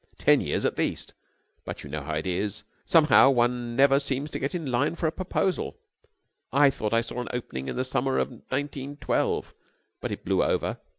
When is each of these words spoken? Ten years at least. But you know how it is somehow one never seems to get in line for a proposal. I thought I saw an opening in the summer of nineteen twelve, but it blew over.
Ten 0.17 0.41
years 0.41 0.65
at 0.65 0.79
least. 0.79 1.13
But 1.63 1.83
you 1.83 1.89
know 1.91 2.01
how 2.01 2.15
it 2.15 2.25
is 2.25 2.63
somehow 2.85 3.29
one 3.29 3.75
never 3.75 3.99
seems 3.99 4.31
to 4.31 4.39
get 4.39 4.55
in 4.55 4.65
line 4.65 4.95
for 4.95 5.05
a 5.05 5.11
proposal. 5.11 5.77
I 6.51 6.71
thought 6.71 6.91
I 6.91 7.01
saw 7.01 7.21
an 7.21 7.27
opening 7.31 7.67
in 7.67 7.75
the 7.75 7.83
summer 7.83 8.17
of 8.17 8.41
nineteen 8.49 8.97
twelve, 8.97 9.53
but 9.99 10.11
it 10.11 10.25
blew 10.25 10.43
over. 10.43 10.79